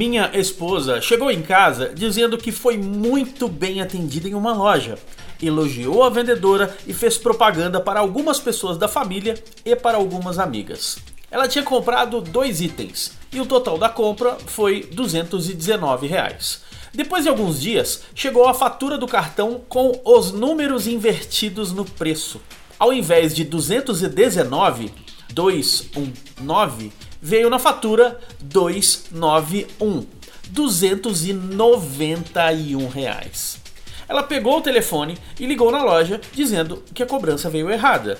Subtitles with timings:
[0.00, 4.98] Minha esposa chegou em casa dizendo que foi muito bem atendida em uma loja.
[5.42, 9.34] Elogiou a vendedora e fez propaganda para algumas pessoas da família
[9.64, 10.98] e para algumas amigas.
[11.30, 16.62] Ela tinha comprado dois itens e o total da compra foi 219 reais.
[16.94, 22.40] Depois de alguns dias, chegou a fatura do cartão com os números invertidos no preço.
[22.80, 24.90] Ao invés de 219,
[25.34, 30.06] 219 veio na fatura 291,
[30.48, 33.60] 291 reais.
[34.08, 38.16] Ela pegou o telefone e ligou na loja dizendo que a cobrança veio errada.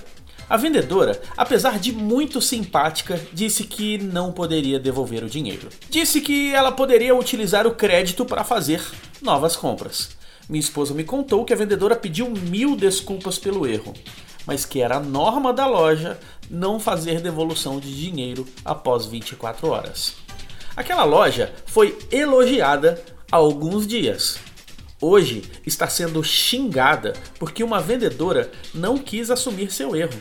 [0.47, 5.71] A vendedora, apesar de muito simpática, disse que não poderia devolver o dinheiro.
[5.89, 8.83] Disse que ela poderia utilizar o crédito para fazer
[9.23, 10.20] novas compras.
[10.51, 13.95] Minha esposa me contou que a vendedora pediu mil desculpas pelo erro,
[14.45, 16.19] mas que era a norma da loja
[16.51, 20.17] não fazer devolução de dinheiro após 24 horas.
[20.75, 24.41] Aquela loja foi elogiada há alguns dias.
[25.01, 30.21] Hoje está sendo xingada porque uma vendedora não quis assumir seu erro.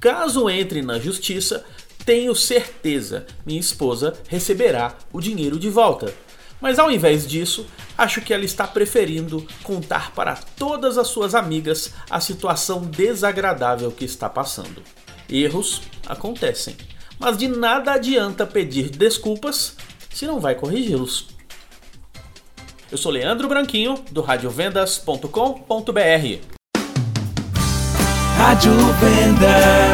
[0.00, 1.66] Caso entre na justiça,
[2.06, 6.14] tenho certeza minha esposa receberá o dinheiro de volta.
[6.60, 7.66] Mas ao invés disso,
[8.00, 14.06] acho que ela está preferindo contar para todas as suas amigas a situação desagradável que
[14.06, 14.82] está passando.
[15.28, 16.74] Erros acontecem,
[17.18, 19.76] mas de nada adianta pedir desculpas
[20.12, 21.28] se não vai corrigi-los.
[22.90, 26.40] Eu sou Leandro Branquinho, do radiovendas.com.br.
[28.38, 29.89] Rádio Vendas.